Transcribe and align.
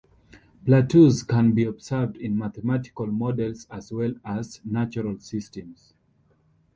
Plateaus 0.65 1.21
can 1.21 1.51
be 1.53 1.63
observed 1.63 2.17
in 2.17 2.35
mathematical 2.35 3.05
models 3.05 3.67
as 3.69 3.91
well 3.91 4.15
as 4.25 4.59
natural 4.65 5.19
systems. 5.19 5.93